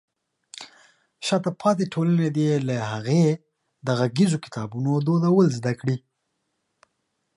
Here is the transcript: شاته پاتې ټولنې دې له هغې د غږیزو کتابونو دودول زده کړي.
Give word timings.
شاته 1.25 1.51
پاتې 1.61 1.83
ټولنې 1.93 2.27
دې 2.37 2.49
له 2.67 2.75
هغې 2.91 3.23
د 3.85 3.87
غږیزو 3.99 4.37
کتابونو 4.45 4.91
دودول 5.07 5.47
زده 5.57 5.73
کړي. 5.79 5.97